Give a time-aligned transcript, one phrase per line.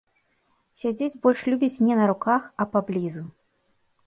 [0.81, 3.23] Сядзець больш любіць не на руках, а паблізу.